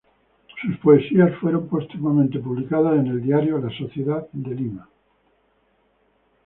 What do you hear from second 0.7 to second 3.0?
poesías fueron póstumamente publicadas